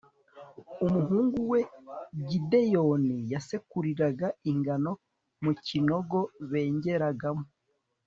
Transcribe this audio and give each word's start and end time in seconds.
umuhungu 0.85 1.37
we 1.51 1.59
gideyoni 2.29 3.15
yasekuriraga 3.31 4.27
ingano 4.51 4.91
mu 5.43 5.51
kinogo 5.65 6.19
bengeragamo 6.49 7.45